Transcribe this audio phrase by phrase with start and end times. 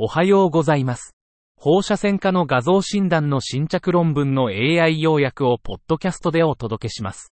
[0.00, 1.16] おはようございます。
[1.56, 7.32] 放射線科の画像診断の新着論文の AI 要約をポッドキャストでお届けします。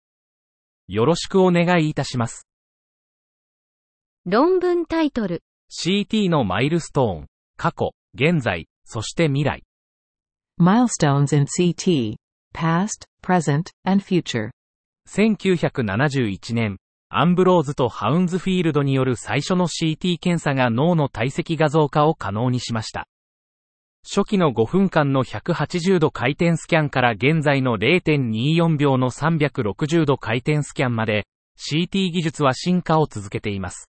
[0.90, 2.50] よろしくお願いいたします。
[4.26, 5.42] 論文タイトル、
[5.72, 9.64] CT のマイルストーン、過去、現在、そして未来。
[10.60, 12.18] Milestones in CT.
[12.54, 14.50] Past, present, and future.
[15.08, 16.78] 1971年、
[17.12, 23.08] アンブローズとハウンズフィールドによる最初の CT 検査が脳の体積画像化を可能にしました。
[24.04, 31.26] 初期の5分間の180度回転スキャンから現在の0.24秒の360度回転スキャンまで、
[31.58, 33.90] CT 技術は進化を続けています。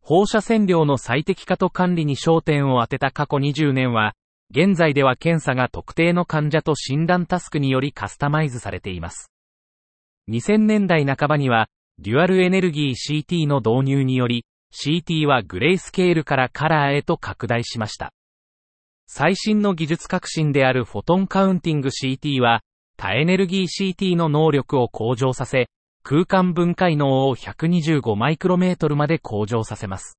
[0.00, 4.12] 放射線量の最適化と管理に焦点を当てた過去20年は、
[4.50, 9.30] 現在では検査が特定の患者と診断タスクによりカスタマイズされています。
[10.28, 11.68] 2000年代半ばには、
[12.00, 18.12] デュアルエネルギー CT の導入により、CT はグレイスケールからカラーへと拡大しました。
[19.06, 22.62] 最新の技術革新であるフォトンカウンティング CT は、
[22.96, 25.68] 多エネルギー CT の能力を向上させ、
[26.02, 30.18] 空間分解能を125マイクロメートルまで向上させます。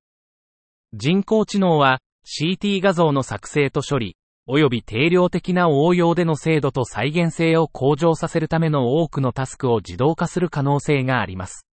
[0.93, 4.15] 人工知能は、CT 画像の作成と処理、
[4.47, 11.64] 及び定量的な応用での精度と再現性を向上させるための多くのタスクを自動化する可能性があります。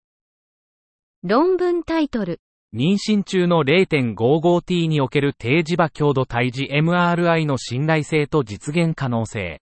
[1.24, 2.40] 論文タイトル、
[2.76, 9.62] 妊娠中の 0.55t における低磁場強度対峙 MRI の信頼性と実現可能性。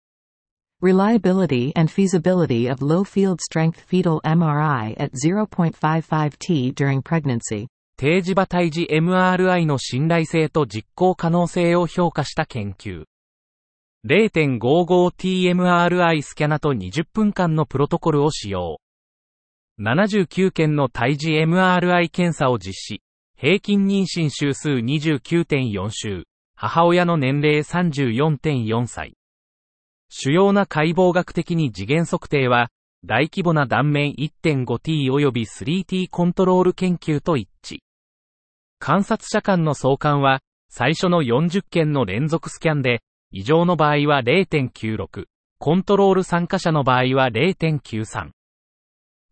[0.84, 7.67] Reliability and feasibility of low field strength fetal MRI at 0.55T during pregnancy.
[7.95, 13.06] 低磁場対峙 MRI の信頼性と実行可能性を評価した研究。
[14.06, 18.81] 0.55TMRI スキャナと20分間のプロトコルを使用。
[19.78, 23.02] 79件の対峙 MRI 検査を実施。
[23.38, 26.23] 平均妊娠週数29.4週。
[26.56, 29.18] 母親の年齢34.4歳。
[30.08, 32.70] 主要な解剖学的に次元測定は、
[33.03, 37.80] 大規模な断面 1.5T 及び 3T コントロール研究と一致。
[38.80, 45.25] 観察者間の相関は、最初の40件の連続スキャンで、異常の場合は0.96、
[45.59, 48.31] コントロール参加者の場合は0.93。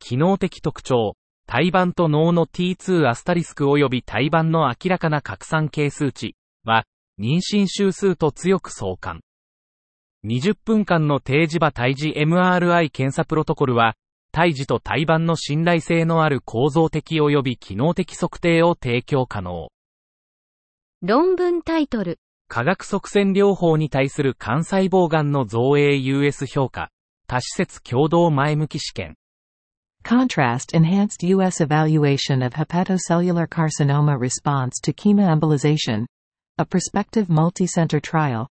[0.04, 1.16] 機能的特徴、
[1.48, 6.84] 胎盤と脳の T2 アスタリスク及び胎盤の明らかな拡散係数値は、
[7.18, 9.22] 妊娠週数と強く相関。
[10.26, 13.96] 20分間の低磁場胎児 MRI 検査プロトコルは、
[14.34, 19.70] 胎児と胎盤の信頼性のある構造的及び機能的測定を提供可能。
[21.02, 22.20] 論文タイトル、
[22.50, 26.90] 化学側線療法に対する肝細胞癌の造影 US 評価、
[27.26, 29.16] 多施設共同前向き試験。
[30.04, 31.62] Contrast enhanced U.S.
[31.62, 36.06] evaluation of hepatocellular carcinoma response to chemoembolization.
[36.58, 38.50] A prospective multi-center trial.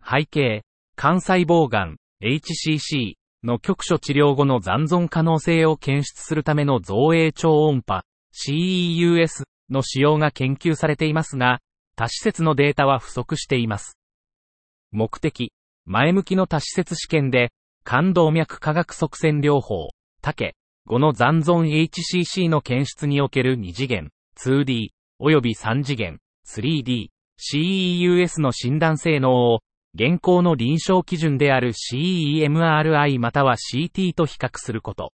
[0.00, 0.62] 背景、
[0.96, 11.58] 肝細胞癌、HCC の局所治療後の残存可能性を検出するための造影超音波、CEUS の使用が研究されていますが、
[11.96, 13.98] 多施設のデータは不足しています。
[14.92, 15.52] 目的、
[15.84, 17.50] 前向きの多施設試験で、
[17.82, 19.88] 冠動脈化学側線療法、
[20.20, 20.54] 竹、
[20.88, 24.88] 5の残存 HCC の検出における2次元、2D、
[25.20, 29.60] 及び3次元、3D、CEUS の診断性能を、
[29.94, 35.12] 現行の臨床基準である CEMRI または CT と比較すること。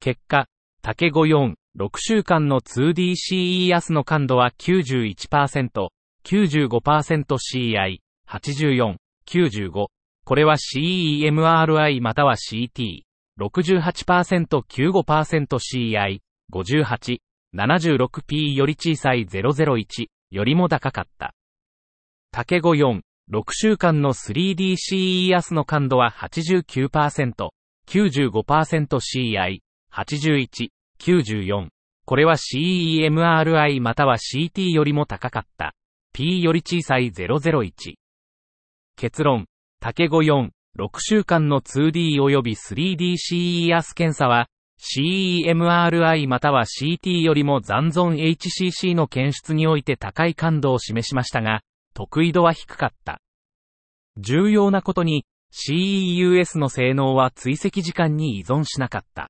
[0.00, 0.46] 結果、
[0.82, 5.88] 竹54、6週間の 2DCES の感度は91%、
[6.24, 8.96] 95%CI、84、
[9.26, 9.86] 95。
[10.24, 13.02] これは CEMRI または CT、
[13.40, 16.20] 68%、95%CI、
[16.52, 17.18] 58、
[17.54, 21.34] 76P より小さい001よりも高かった。
[22.30, 23.00] 竹54、
[23.30, 27.50] 6週間の 3DCEAS の感度は89%、
[27.86, 29.60] 95%CI、
[29.92, 30.68] 81、
[30.98, 31.68] 94。
[32.04, 35.74] これは CEMRI または CT よりも高かった。
[36.12, 37.94] P より小さい001。
[38.96, 39.46] 結論、
[39.80, 44.48] 竹54、6週間の 2D 及び 3DCEAS 検査は、
[44.80, 51.60] CEMRI または CT よりも残存 HCC の検出において高い感度を示しましたが、
[51.94, 53.20] 得意度は低かった。
[54.16, 59.28] 重要なことに、CEUS の性能は追跡時間に依存しなかった。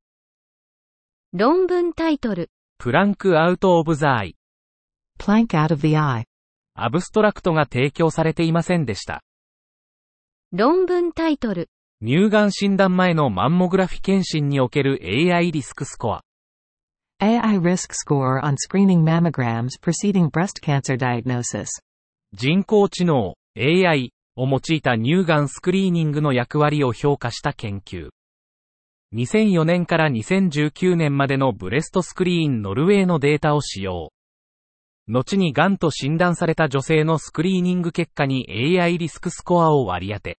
[1.33, 4.37] 論文タイトル、プランクアウトオブザアイ。
[5.19, 6.25] Plank out of the eye.
[6.75, 9.23] アブストラクトが提供されていませんでした。
[10.55, 11.71] 論文タイトル、
[12.05, 16.21] 乳がん診断前のマンモグラフィ検診における AI リスクスコア。
[17.21, 21.69] AI risk score on screening mammograms preceding breast cancer diagnosis.
[22.35, 28.11] 人工知能、AI を用いた乳がんスクリーニングの役割を評価した研究。
[29.15, 34.11] 2004年から2019年までのブレストスクリーンノルウェーのデータを使用。
[35.09, 38.47] 後に癌と診断された女性のスクリーニング結果に
[38.81, 40.39] AI リスクスコアを割り当て。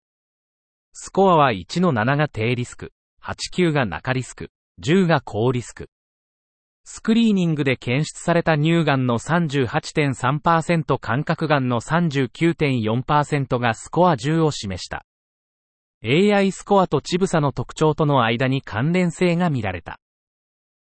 [0.94, 4.51] スコアは1の7が低リスク、8、9が中リスク、
[4.81, 5.89] 10が高リスク。
[6.86, 15.06] スクリーニングで検出された乳がんの38.3%感覚がんの39.4%がスコア10を示した。
[16.04, 20.00] AI スコアと乳房の特徴との間に関連性が見られた。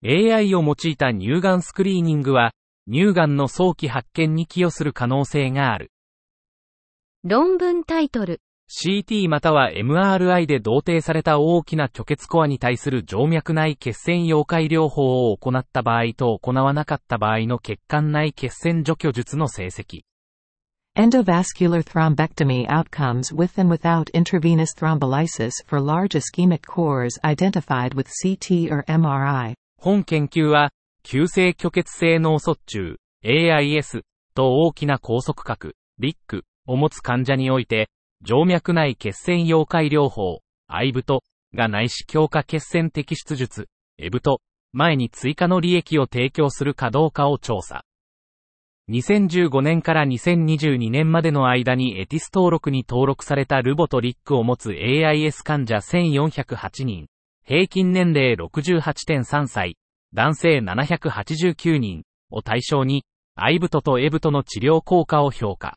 [0.05, 2.53] AI を用いた乳がんスクリーニングは、
[2.91, 5.93] 乳がんの早期発見に寄与する可能性がある。
[7.23, 8.41] 論文タイトル。
[8.71, 20.03] CT または MRI で同定された大きな虚血コアに対する静脈内血栓溶解療法を行った場合と行わなかった場合の血管内血栓除去術の成績。
[20.97, 28.85] Endovascular thrombectomy outcomes with and without intravenous thrombolysis for large ischemic cores identified with CT or
[28.87, 29.55] MRI.
[29.81, 30.71] 本研究は、
[31.11, 34.03] 急性虚血性脳卒中、AIS
[34.35, 37.89] と大きな高速核、LIC を持つ患者において、
[38.27, 41.25] 静脈内血栓溶解療法、アイブト
[41.55, 44.43] が内視強化血栓摘出術、エブト
[44.75, 47.87] 前に追加の利益を提供するかどうかを調査。
[48.91, 57.07] 2015年から2022年までの間にエティス登録に登録されたルボとリックを持つ AIS 患者1408人、
[57.47, 59.79] 平均年齢68.3歳、
[60.13, 65.77] 男性789人を対象に、アイブトとエブトの治療効果を評価。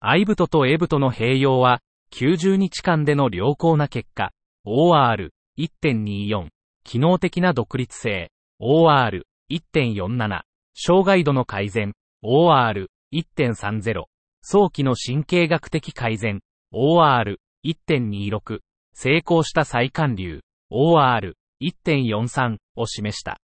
[0.00, 1.80] アイブトとエブトの併用は、
[2.12, 4.32] 90日間での良好な結果、
[4.66, 6.48] OR1.24、
[6.84, 8.30] 機能的な独立性、
[8.60, 10.42] OR1.47、
[10.74, 11.92] 障害度の改善、
[12.24, 14.04] OR1.30、
[14.42, 16.40] 早期の神経学的改善、
[16.72, 18.60] OR1.26、
[18.92, 20.40] 成功した再還流、
[20.72, 23.38] OR1.43 を示した。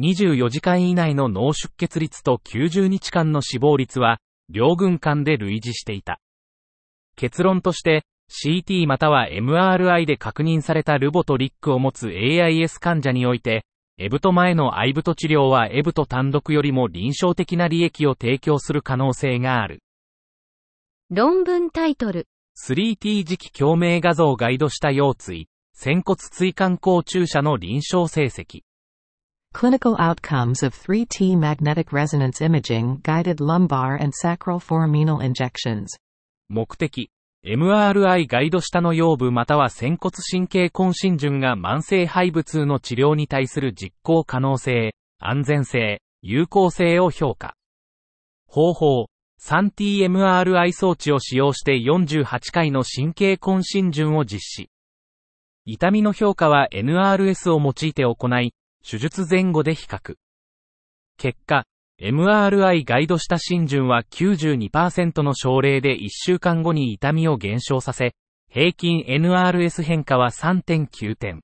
[0.00, 4.18] 24時間以内の脳出血率と90日間の死亡率は、
[4.48, 6.18] 両軍間で類似していた。
[7.14, 13.66] 結論として、CT または MRI で確認されたルボとリックを持つ AIS 患者において、
[13.98, 19.82] エブト前のアイブト治療はエブト単独よりも臨床的な利益を提供する可能性がある。
[21.10, 22.26] 論文タイトル。
[22.58, 28.62] 3T 磁気共鳴画像ガイドした腰椎、仙骨椎間孔注射の臨床成績。
[29.52, 35.88] Clinical outcomes of 3T magnetic resonance imaging guided lumbar and sacral foraminal injections.
[36.48, 37.10] 目的。
[37.44, 47.54] MRI ガイド下の腰部または仙骨神経根心順が慢性肺部痛の治療に対する実行可能性、安全性、有効性を評価。
[48.46, 49.06] 方法、
[49.40, 54.71] 3TMRI 装置を使用して48回の神経根心順を実施。
[55.64, 58.52] 痛みの評価は NRS を用いて行い、
[58.84, 60.16] 手術前後で比較。
[61.18, 61.66] 結果、
[62.00, 68.16] MRI ガイドした心順は92%の症例で1週間後に痛みを減少させ、
[68.50, 71.42] 平均 NRS 変化は3.9点。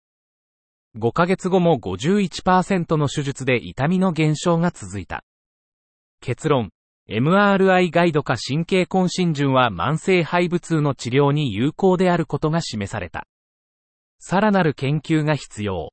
[0.96, 5.22] 5ヶ月後も51%の手術で痛みの減少が続いた。
[6.20, 6.70] 結論、
[7.08, 13.28] MRI ガイドか神経根心順は慢性肺部痛の治療に有効であることが示された。
[14.20, 15.92] さらなる研究が必要。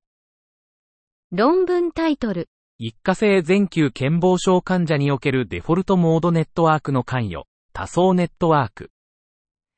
[1.31, 2.49] 論文タイトル。
[2.77, 8.91] 一過性全球健忘症患者におけるデフォルトモードネットワークの関与、多層ネットワーク。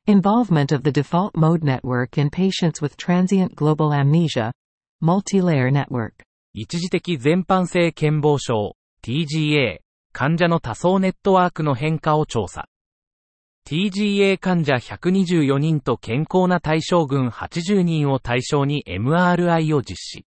[0.08, 4.52] Involvement of the default mode network in patients with transient global amnesia,
[5.02, 6.14] multi-layer network.
[6.54, 9.80] 一時的全般性健忘症、TGA、
[10.14, 12.68] 患者の多層ネットワークの変化を調査。
[13.68, 20.26] TGA 患者124人と健康な対象群80人を対象に MRI を実施。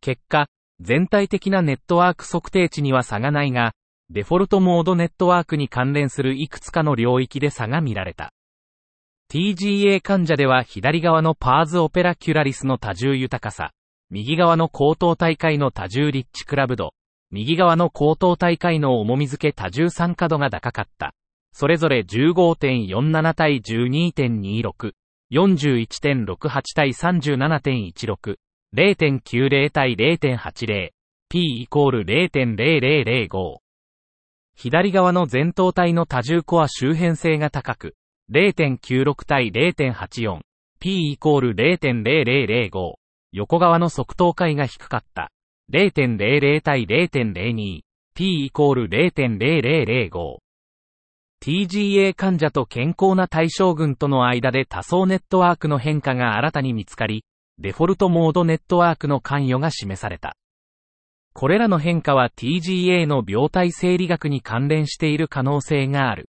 [0.00, 0.48] 結果、
[0.80, 3.74] 全体的なネットワーク測定値には差がないが、
[4.10, 8.32] デフォルトモードネットワークに関連するいくつかの領域で差が見られた。
[9.32, 13.70] TGA 患者では左側のパーズオペラキュラリスの多重豊かさ、
[14.10, 16.92] 右側の高等大会の多重リッチクラブ度、
[17.30, 21.14] 右側の高等大会の重み付け多重参加度が高かった。
[21.52, 24.92] それぞれ15.47対12.26、
[25.32, 28.36] 41.68対37.16、
[28.74, 30.90] 0.90対0.80、
[31.28, 33.56] p イコール0.0005。
[34.54, 37.94] 左側の前頭体の多重コア周辺性が高く、
[38.30, 40.40] 0.96対0.84、
[40.80, 42.94] p イコール0.0005。
[43.32, 45.30] 横側の側頭階が低かった。
[45.72, 47.80] 0.00対0.02、
[48.14, 50.38] p イコール0.0005。
[51.42, 57.24] TGA 患者と健康な対象群との間で多層ネットワークの変化が新たに見つかり、
[57.58, 60.36] デフォルトモードネットワークの関与が示された。
[61.34, 66.28] これらの変化は TGA の病態生理学に関連している可能性がある。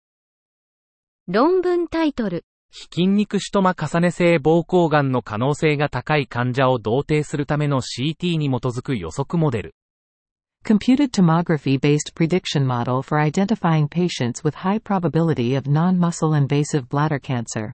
[1.27, 2.45] 論文タイトル。
[2.69, 9.75] 非筋肉シトマ重ね性膀胱がんの可能性が高い患者を同定するための CT に基づく予測モデル。
[10.63, 17.71] Computed tomography-based prediction model for identifying patients with high probability of non-muscle invasive bladder cancer.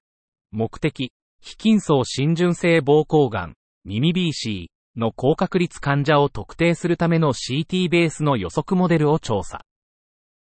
[0.51, 1.11] 目的、
[1.41, 3.53] 非筋層浸潤性膀胱がん、
[3.85, 9.61] 耳 BC の高確率患者を特定するための CT ベースの予測モデルを調査。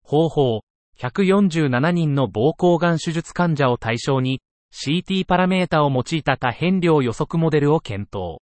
[0.03, 0.61] 方法、
[0.99, 4.41] 147人の膀胱がん手術患者を対象に
[4.73, 8.39] CT パラメータを用いた多変量予測モデルを検討。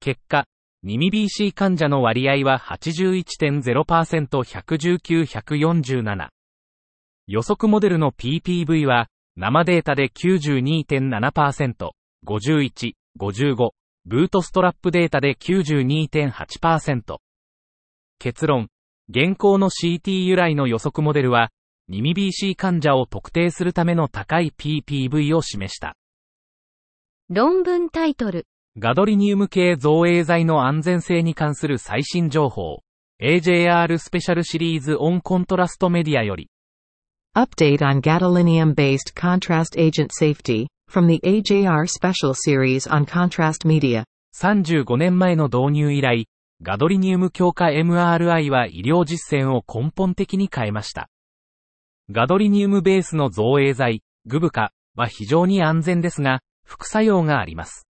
[0.00, 0.46] 結果、
[0.88, 6.28] 耳 BC 患者の割合は81.0%、119、147。
[7.26, 11.90] 予測モデルの PPV は、生データで92.7%、
[12.24, 13.70] 51、55、
[14.04, 17.16] ブートストラップデータで92.8%。
[18.20, 18.68] 結論、
[19.08, 21.50] 現行の CT 由来の予測モデルは、
[21.88, 25.96] 耳 BC 患者を特定するための高い PPV を示した。
[27.28, 28.46] 論文タイトル。
[28.78, 32.80] ガドリニウム系造影剤の安全性に関する最新情報。
[33.22, 36.50] AJR スペシャルシリーズオンコントラストメディアより。
[37.34, 44.04] Update on gadolinium-based contrast agent safety from the AJR Special Series on Contrast Media.
[44.38, 46.28] 35年前の導入以来、
[46.60, 51.08] ガドリニウム強化 MRI は医療実践を根本的に変えました。
[52.10, 57.86] ガドリニウムベースの造影剤、グブカは非常に安全ですが、副作用があります。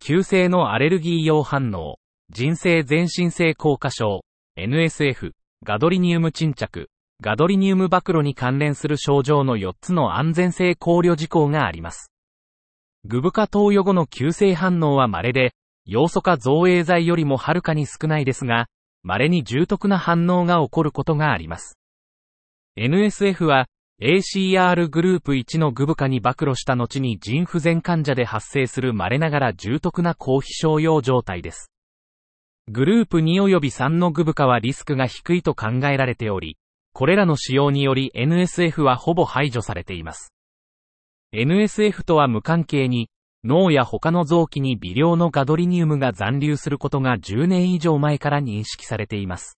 [0.00, 1.98] 急性のアレルギー用反応、
[2.30, 4.22] 人生全身性硬化症、
[4.58, 5.32] NSF、
[5.62, 6.88] ガドリニウム沈着、
[7.20, 12.10] ガドリニウム暴露に関連する症状の4つの安全性考慮事項があります。
[13.04, 15.52] グブカ投与後の急性反応は稀で、
[15.86, 18.66] 要素化造影剤よりもはるかに少ないですが、
[19.02, 21.78] 稀に重篤な反応が起こることがあります。
[22.76, 23.66] NSF は、
[24.02, 31.70] ACR グループ1のグブカに暴露した後に腎不全患者で発生する稀ながら重篤な高非症用状態です。
[32.66, 36.56] グループ2及び3のグブカはリスクが低いと考えられており、
[36.92, 40.32] これらの使用により NSF はほぼ排除されています。
[41.32, 43.10] NSF とは無関係に、
[43.44, 49.56] 脳や他の臓器に微量のガドリニウムが残留することが10年以上前から認識されています。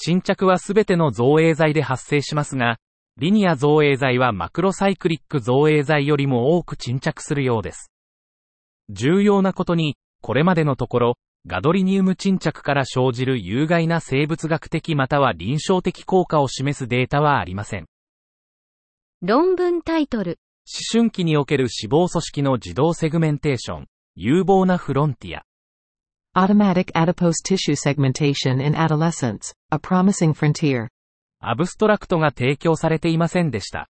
[0.00, 2.78] 沈着はすべての造影剤で発生しますが、
[3.20, 7.90] リニア造影剤はマクロサイクリック造影剤よりも多く沈着するようです。
[8.90, 17.86] 重要なことに、これまでのところ、ガドリニウム沈着から生じる有害な生物学的または臨床的効果を示すデータはありません。
[19.20, 20.38] 論文タイトル。
[20.64, 25.42] 思春期における脂肪組織の自動セグメンテーション、有望なフロンティア。
[26.36, 30.86] Automatic adipose tissue segmentation in adolescence, a promising frontier.
[31.40, 33.88] アブストラクトが提供されていませんでした。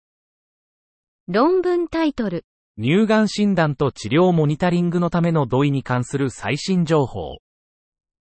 [1.28, 2.44] 論文タイトル。
[2.78, 7.38] 乳がん診断と治療モニタリングのための DWIに関する最新情報。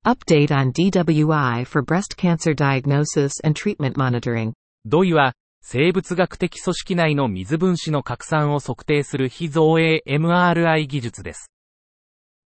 [0.04, 4.52] Update on DWI for breast cancer diagnosis and treatment monitoring.
[4.84, 11.50] 土井は、生物学的組織内の水分子の拡散を測定する非造影 MRI 技術です。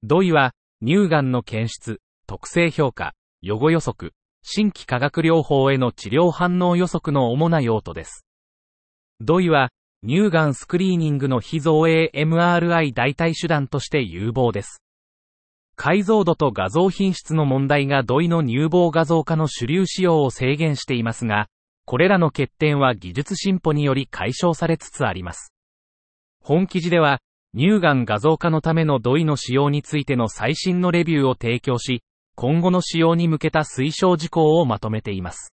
[0.03, 8.25] 土井は、乳がんの検出、特性評価、予後予測、新規化学療法への治療反応予測の主な用途です。
[9.21, 9.71] 土井は、
[10.07, 14.83] 乳がんスクリーニングの非造影 MRI 代替手段として有望です。
[15.77, 21.49] 解像度と画像品質の問題が土井の乳房画像化の主流仕様を制限していますが、
[21.87, 25.53] これらの欠点は技術進歩により解消されつつあります。
[26.43, 27.21] 本記事では、
[27.57, 32.03] 乳がん画像化のための土井の使用についての最新のレビューを提供し、
[32.43, 35.53] 今後の使用に向けた推奨事項をまとめています。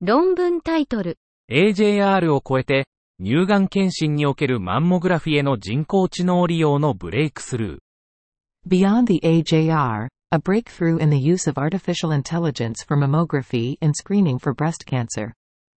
[0.00, 1.18] 論文タイトル。
[1.50, 2.86] AJR を超えて、
[3.20, 8.68] 乳がん検診におけるマンモグラフィへの人工知能利用のブレイクスルー。
[8.68, 14.54] Beyond the AJR, a breakthrough in the use of artificial intelligence for mammography in screening for
[14.54, 15.32] breast cancer.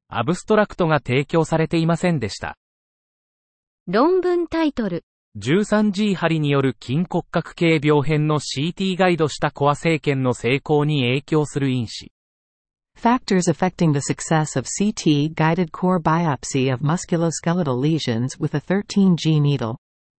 [0.09, 2.55] アブストラクトが提供されていませんでした。
[3.87, 5.05] 論文タイトル。
[5.37, 12.11] 13G 針による筋骨格系病変の CT ガイドしたコア政権の成功に影響する因子。
[12.99, 19.77] Factors affecting the success of CT-guided core biopsy of musculoskeletal lesions with a 13G needle.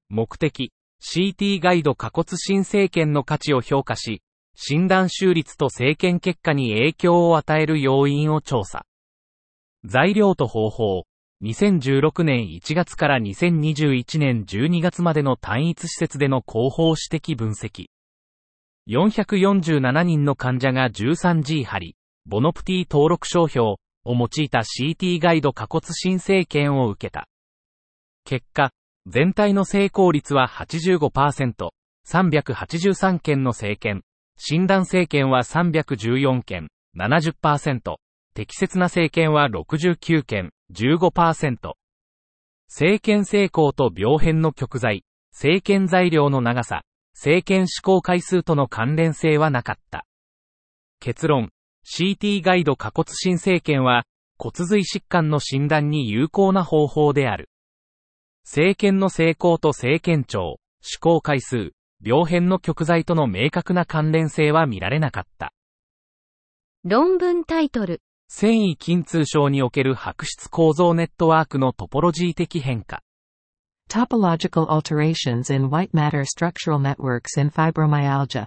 [0.08, 4.22] 目的、CT ガイド下骨新生検の価値を評価し、
[4.54, 8.86] 診断収率と生検結果に影響を与える要因を調査。
[9.84, 11.04] 材料と方法。
[11.42, 17.86] 2016年1月から2021年12月までの単一施設での広報指摘分析。
[18.88, 21.96] 447人の患者が 13G 針、
[22.26, 27.26] ボノプティ登録商標を用いた CT ガイド下骨申請権を受けた。
[28.24, 28.70] 結果、
[29.08, 31.70] 全体の成功率は85%、
[32.08, 34.04] 383件の生検、
[34.38, 37.96] 診断生検は314件、70%、
[38.34, 41.74] 適切な生検は69件、15%。
[42.68, 46.82] 生検成功と病変の極材、生検材料の長さ、
[47.14, 50.06] 生検試行回数との関連性はなかった。
[51.00, 51.50] 結論、
[51.84, 54.04] CT ガイド下骨新生検は、
[54.38, 57.50] 骨髄疾患の診断に有効な方法である。
[58.44, 61.72] 生検の成功と生検帳、試行回数、
[62.04, 65.52] 病変の極材との明確な関連性は見られなかった。
[66.84, 68.00] 論文タイトル。
[68.34, 73.02] 繊維筋痛症における白質構造ネットワークのトポロジー的変化。
[73.90, 78.46] Topological alterations in white matter structural networks in fibromyalgia.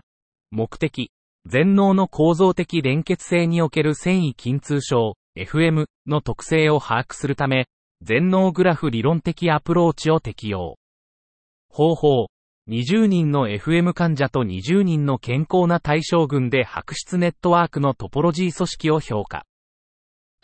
[0.50, 1.12] 目的。
[1.46, 7.68] 全脳の構造的連結性における繊維筋痛症、FM の特性を把握するため、
[8.02, 10.78] 全脳グラフ理論的アプローチを適用。
[11.70, 12.28] 方法。
[12.68, 19.46] 20人の FM 患者と20人の健康な対象群で白質ネットワークのトポロジー組織を評価。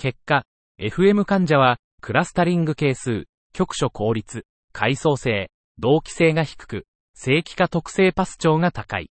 [0.01, 0.45] 結果、
[0.79, 9.11] FM 患者は、クラスタリング係数、局所効率、階層性、同期性が低く、正規化特性パス長が高い。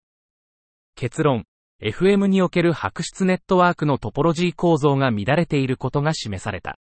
[0.96, 1.46] 結論、
[1.80, 6.80] FM における白質ネットワークのトポロジー構造が乱れていることが示された。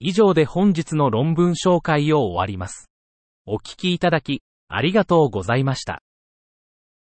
[0.00, 2.88] 以上で本日の論文紹介を終わります。
[3.44, 6.00] お聞きいただき、ありがとうございました。